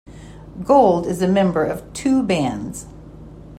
Gold 0.63 1.05
is 1.05 1.21
a 1.21 1.27
member 1.27 1.63
of 1.63 1.93
two 1.93 2.23
bands. 2.23 2.87